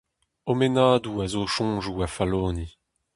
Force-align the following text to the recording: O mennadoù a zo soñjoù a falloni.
O 0.51 0.53
mennadoù 0.59 1.17
a 1.23 1.25
zo 1.33 1.43
soñjoù 1.55 1.97
a 2.05 2.07
falloni. 2.15 2.67